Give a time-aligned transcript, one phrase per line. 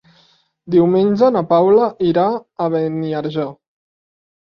[0.75, 2.23] Diumenge na Paula irà
[2.65, 3.47] a Beniarjó.